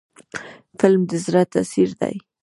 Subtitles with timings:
[0.79, 2.15] فلم د زړه تاثیر دی